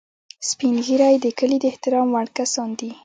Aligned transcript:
سپین 0.49 0.75
ږیری 0.85 1.15
د 1.19 1.25
کلي 1.39 1.57
د 1.61 1.65
احترام 1.71 2.07
وړ 2.11 2.27
کسان 2.37 2.69
دي 2.79 2.91